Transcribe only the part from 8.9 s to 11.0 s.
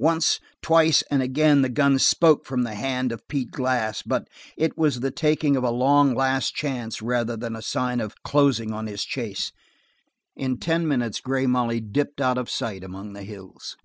chase. In ten